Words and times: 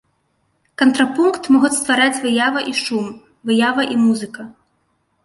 Кантрапункт 0.81 1.49
могуць 1.55 1.71
ствараць 1.81 2.21
выява 2.23 2.63
і 2.71 2.73
шум, 2.81 3.05
выява 3.51 3.81
і 3.97 3.99
музыка. 4.07 4.41